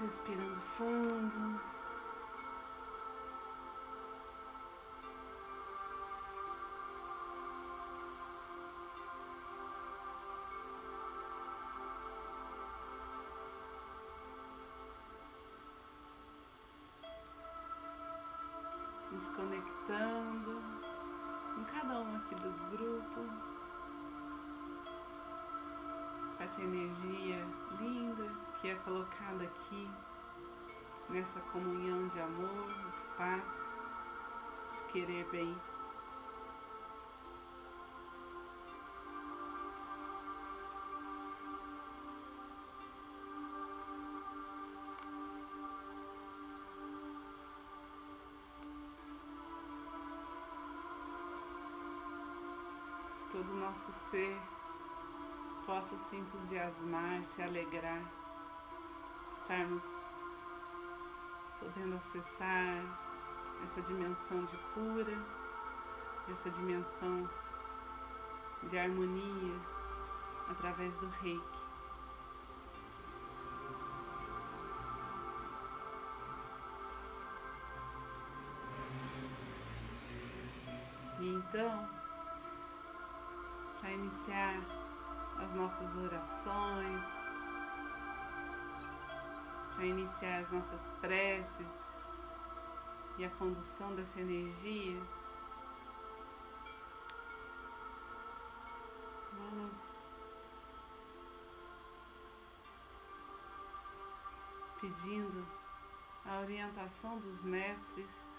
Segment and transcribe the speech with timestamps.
[0.00, 1.60] respirando fundo.
[28.90, 29.88] Colocada aqui
[31.08, 33.44] nessa comunhão de amor, de paz,
[34.74, 35.56] de querer bem.
[53.30, 54.36] todo o nosso ser
[55.64, 58.19] possa se entusiasmar, se alegrar,
[59.50, 59.84] estarmos
[61.58, 62.84] podendo acessar
[63.64, 65.18] essa dimensão de cura,
[66.30, 67.28] essa dimensão
[68.62, 69.56] de harmonia
[70.48, 71.58] através do reiki.
[81.18, 81.88] E então,
[83.80, 84.60] para iniciar
[85.42, 87.19] as nossas orações,
[89.80, 91.72] para iniciar as nossas preces
[93.16, 95.00] e a condução dessa energia,
[99.32, 99.78] vamos
[104.82, 105.46] pedindo
[106.26, 108.34] a orientação dos mestres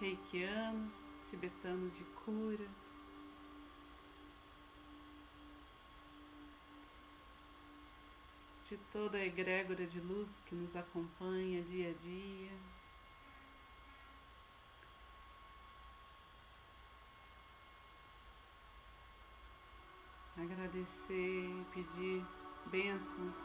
[0.00, 0.92] reikianos,
[1.30, 2.89] tibetanos de cura.
[8.70, 12.52] De toda a egrégora de luz que nos acompanha dia a dia.
[20.36, 22.24] Agradecer e pedir
[22.66, 23.36] bênçãos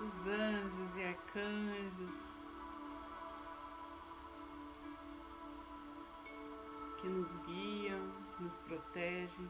[0.00, 2.34] dos anjos e arcanjos
[7.00, 9.48] que nos guiam, que nos protegem.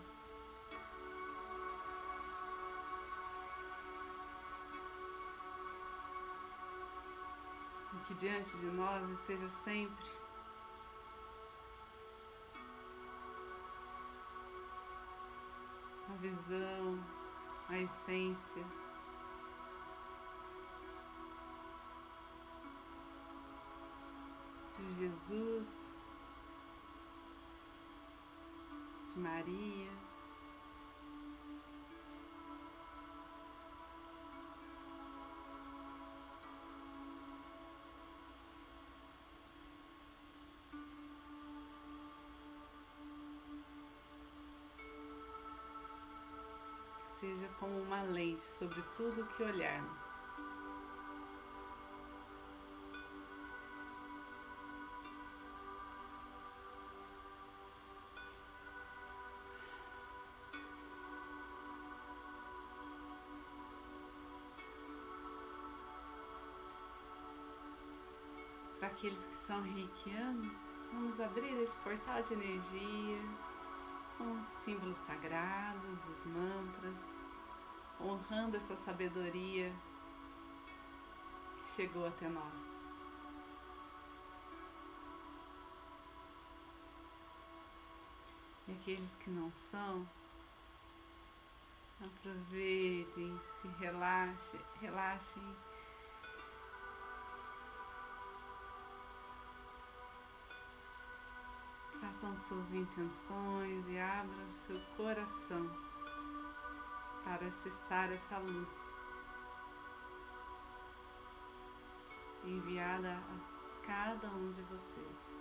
[8.06, 10.04] Que diante de nós esteja sempre
[16.10, 16.98] a visão,
[17.68, 18.64] a essência.
[24.76, 25.96] De Jesus,
[29.14, 29.90] de Maria,
[47.34, 50.02] seja como uma lente sobre tudo o que olharmos.
[68.78, 70.58] Para aqueles que são reikianos,
[70.92, 73.18] vamos abrir esse portal de energia
[74.18, 77.13] com os símbolos sagrados, os mantras
[78.00, 79.72] honrando essa sabedoria
[81.56, 82.74] que chegou até nós.
[88.66, 90.08] E aqueles que não são,
[92.00, 95.56] aproveitem, se relaxem, relaxem.
[102.00, 105.93] Façam suas intenções e abram seu coração
[107.24, 108.68] para acessar essa luz
[112.44, 115.33] enviada a cada um de vocês.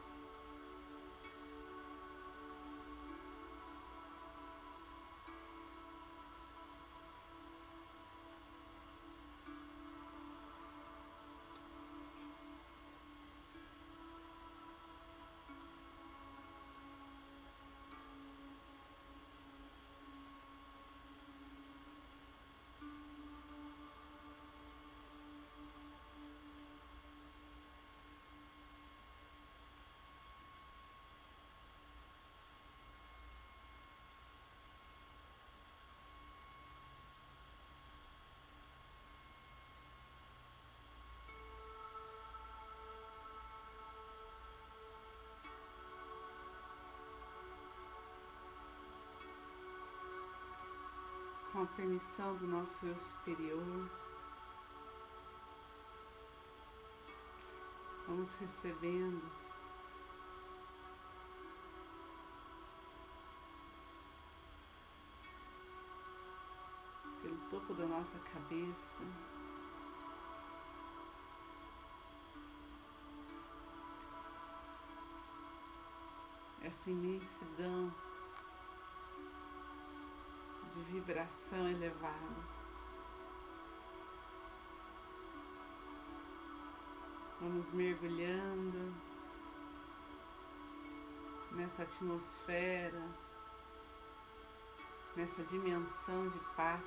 [51.63, 53.89] A permissão do nosso eu superior.
[58.05, 59.21] Vamos recebendo
[67.21, 68.99] pelo topo da nossa cabeça.
[76.61, 77.93] Essa imensidão
[80.73, 82.53] de vibração elevada.
[87.39, 88.93] Vamos mergulhando
[91.51, 93.07] nessa atmosfera,
[95.15, 96.85] nessa dimensão de paz.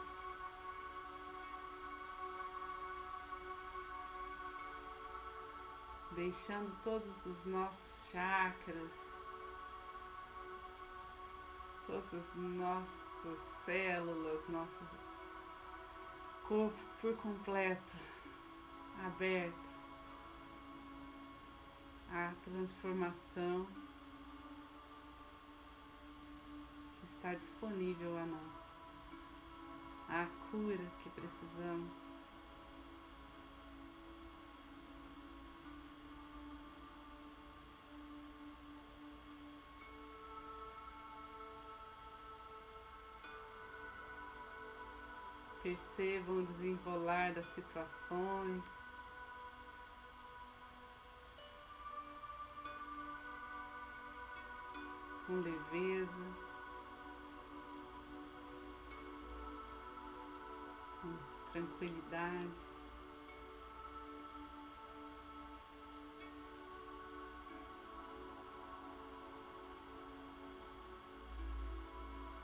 [6.12, 9.05] Deixando todos os nossos chakras,
[11.96, 14.84] todas as nossas células, nosso
[16.46, 17.96] corpo por completo
[19.04, 19.70] aberto
[22.10, 23.66] a transformação
[26.98, 28.62] que está disponível a nós,
[30.08, 32.05] a cura que precisamos.
[45.66, 48.62] Percebam o desenrolar das situações.
[55.26, 56.12] com leveza,
[61.02, 61.16] com
[61.50, 62.50] tranquilidade.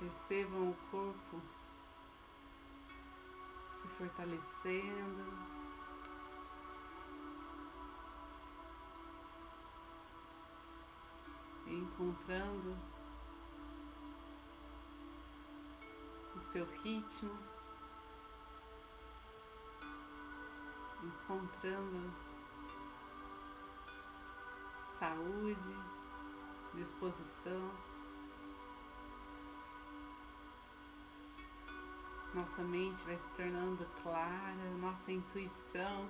[0.00, 1.61] Percebam o corpo
[4.02, 5.52] fortalecendo.
[11.64, 12.76] encontrando
[16.36, 17.38] o seu ritmo,
[21.02, 22.12] encontrando
[24.98, 25.76] saúde,
[26.74, 27.91] disposição.
[32.34, 36.08] Nossa mente vai se tornando clara, nossa intuição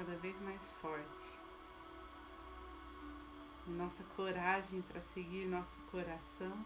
[0.00, 1.38] cada vez mais forte.
[3.66, 6.64] Nossa coragem para seguir nosso coração.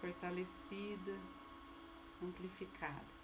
[0.00, 1.18] Fortalecida,
[2.22, 3.17] amplificada.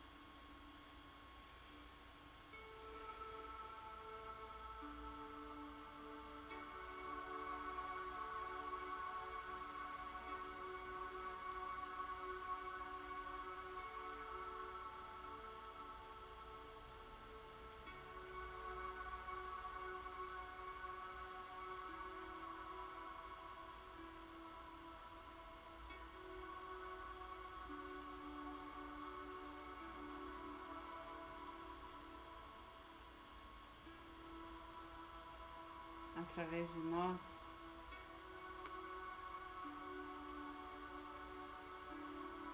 [36.35, 37.21] Através de nós.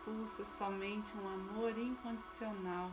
[0.04, 2.90] Pulsa somente um amor incondicional.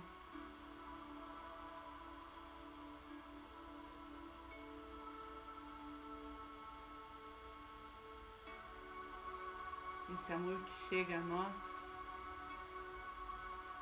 [10.14, 11.58] Esse amor que chega a nós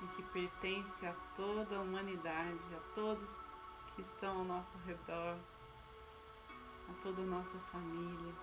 [0.02, 3.30] e que pertence a toda a humanidade, a todos
[3.96, 5.38] que estão ao nosso redor
[6.89, 8.34] a toda a nossa família.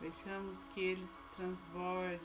[0.00, 2.24] Deixamos que ele transborde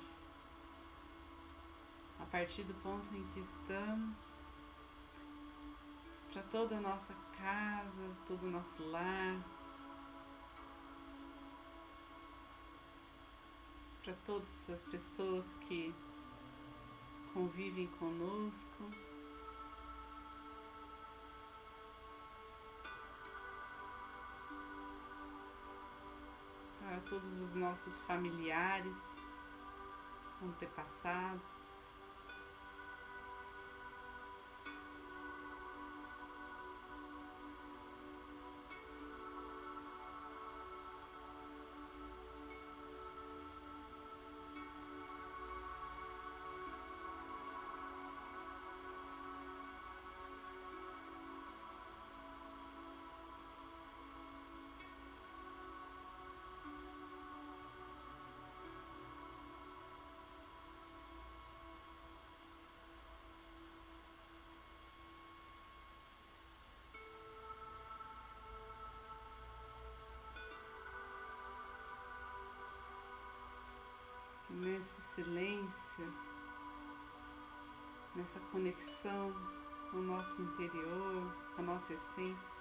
[2.19, 4.17] a partir do ponto em que estamos
[6.31, 9.41] para toda a nossa casa, todo o nosso lar,
[14.03, 15.93] para todas as pessoas que
[17.35, 18.89] convivem conosco.
[26.79, 28.95] Para todos os nossos familiares,
[30.41, 31.64] antepassados.
[78.15, 79.33] Nessa conexão
[79.91, 82.55] com o nosso interior, com a nossa essência,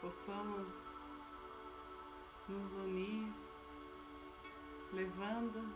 [0.00, 0.86] possamos
[2.48, 3.32] nos unir,
[4.92, 5.72] levando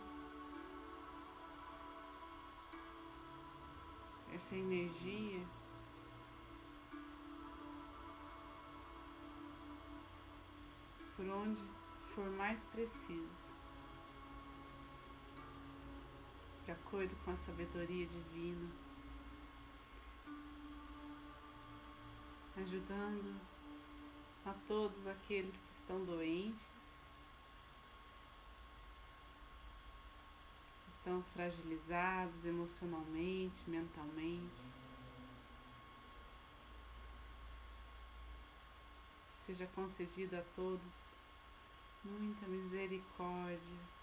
[4.33, 5.45] essa energia
[11.15, 11.63] por onde
[12.13, 13.56] for mais preciso,
[16.67, 18.69] de acordo com a sabedoria divina,
[22.57, 23.39] ajudando
[24.45, 26.61] a todos aqueles que estão doentes,
[30.97, 34.67] estão fragilizados emocionalmente, mentalmente.
[39.45, 41.07] seja concedida a todos
[42.03, 43.96] muita misericórdia.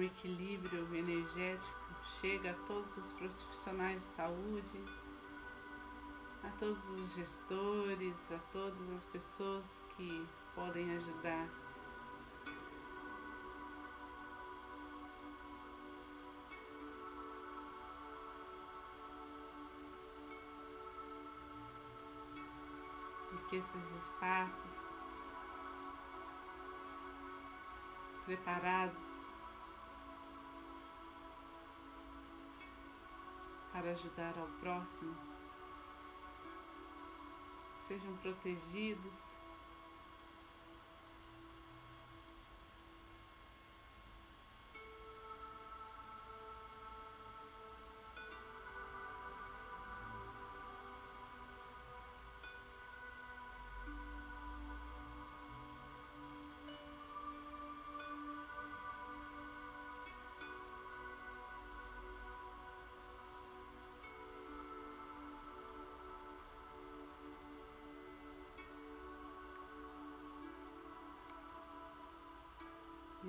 [0.00, 4.84] Um equilíbrio energético chega a todos os profissionais de saúde,
[6.42, 11.46] a todos os gestores, a todas as pessoas que podem ajudar.
[23.34, 24.86] E que esses espaços
[28.24, 29.19] preparados
[33.80, 35.16] para ajudar ao próximo.
[37.88, 39.29] Sejam protegidos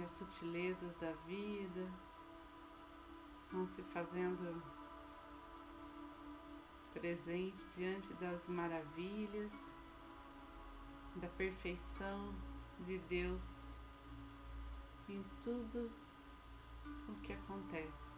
[0.03, 1.91] as sutilezas da vida
[3.51, 4.61] vão se fazendo
[6.93, 9.51] presente diante das maravilhas,
[11.15, 12.33] da perfeição
[12.85, 13.43] de Deus
[15.09, 15.91] em tudo
[17.07, 18.10] o que acontece.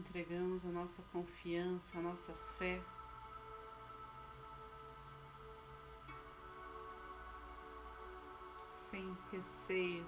[0.00, 2.80] Entregamos a nossa confiança, a nossa fé.
[8.78, 10.06] Sem receio.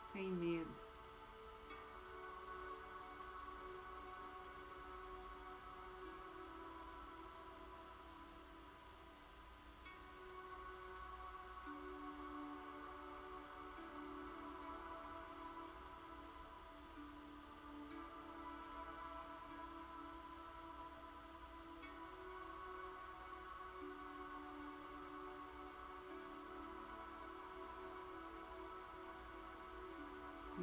[0.00, 0.87] Sem medo.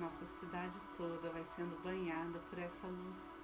[0.05, 3.43] Nossa cidade toda vai sendo banhada por essa luz.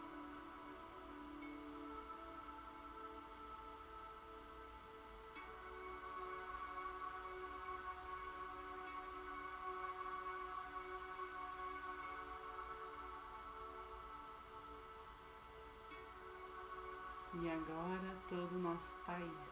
[17.42, 19.51] E agora todo o nosso país.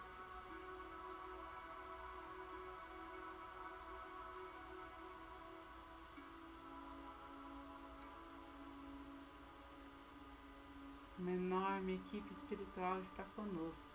[11.79, 13.89] Enorme equipe espiritual está conosco,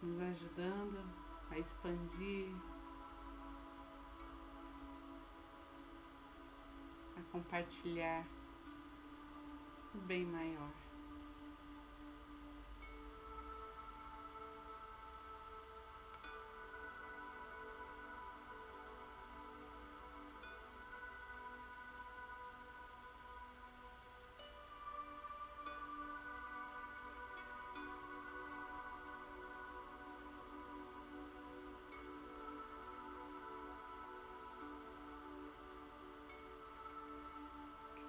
[0.00, 0.98] nos ajudando
[1.50, 2.50] a expandir,
[7.14, 8.26] a compartilhar
[9.94, 10.87] o bem maior.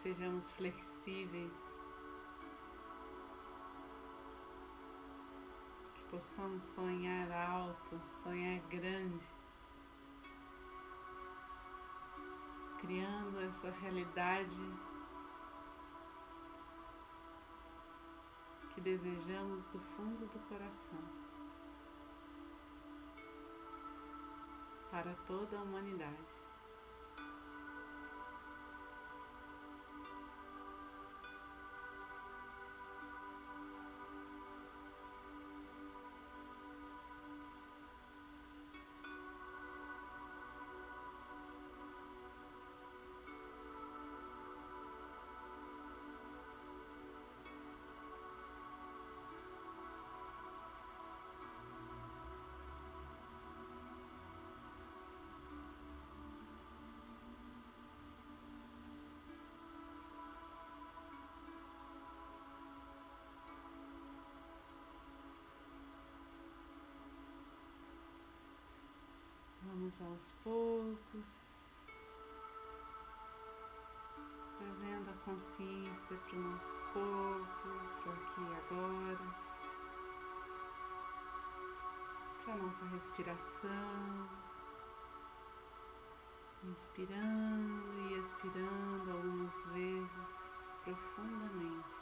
[0.09, 1.51] Sejamos flexíveis,
[5.93, 9.27] que possamos sonhar alto, sonhar grande,
[12.79, 14.57] criando essa realidade
[18.73, 21.19] que desejamos do fundo do coração.
[24.89, 26.38] Para toda a humanidade.
[69.89, 71.25] Vamos aos poucos,
[74.59, 77.69] trazendo a consciência para o nosso corpo,
[78.03, 79.17] para aqui e agora,
[82.43, 84.29] para a nossa respiração,
[86.65, 90.27] inspirando e expirando algumas vezes
[90.83, 91.98] profundamente.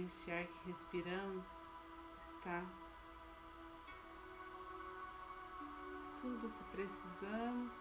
[0.00, 1.46] Neste ar que respiramos
[2.24, 2.64] está
[6.22, 7.74] tudo o que precisamos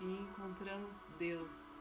[0.00, 1.74] e encontramos Deus.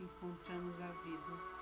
[0.00, 1.55] Encontramos a vida.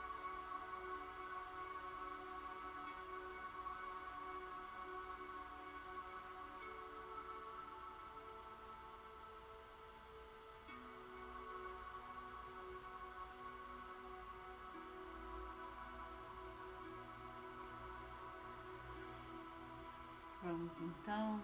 [20.65, 21.39] Vamos então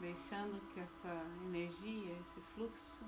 [0.00, 3.04] deixando que essa energia, esse fluxo,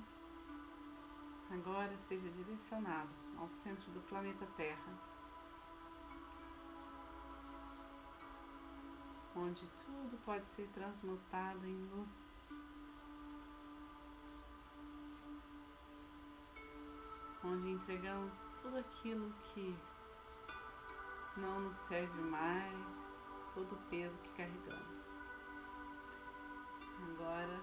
[1.51, 4.93] agora seja direcionado ao centro do planeta Terra,
[9.35, 12.35] onde tudo pode ser transmutado em luz.
[17.43, 19.75] Onde entregamos tudo aquilo que
[21.39, 23.08] não nos serve mais,
[23.59, 25.05] todo o peso que carregamos.
[27.11, 27.61] Agora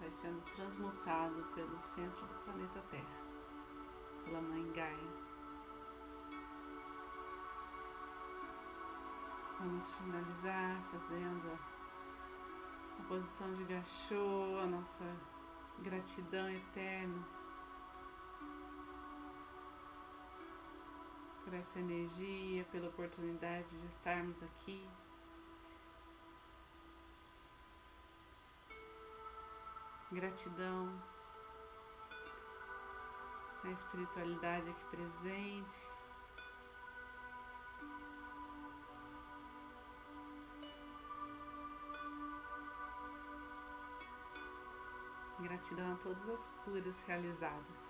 [0.00, 3.20] vai sendo transmutado pelo centro do planeta Terra,
[4.24, 5.30] pela Mãe Gaia.
[9.60, 11.58] Vamos finalizar fazendo
[12.98, 15.04] a posição de gachô, a nossa
[15.82, 17.39] gratidão eterna
[21.50, 24.88] por essa energia, pela oportunidade de estarmos aqui.
[30.12, 31.02] Gratidão
[33.64, 35.88] à espiritualidade aqui presente.
[45.40, 47.89] Gratidão a todas as curas realizadas.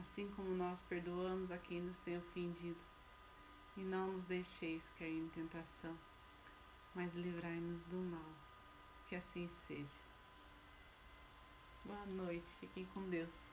[0.00, 2.80] assim como nós perdoamos a quem nos tem ofendido.
[3.76, 5.96] E não nos deixeis cair em tentação,
[6.94, 8.32] mas livrai-nos do mal.
[9.08, 10.10] Que assim seja.
[11.84, 13.49] Boa noite, fiquem com Deus.